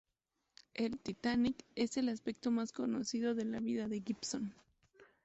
El 0.73 0.97
"Titanic" 0.99 1.63
es 1.75 1.95
el 1.95 2.09
aspecto 2.09 2.49
más 2.49 2.71
conocido 2.71 3.35
de 3.35 3.45
la 3.45 3.59
vida 3.59 3.87
de 3.87 4.01
Gibson. 4.01 4.55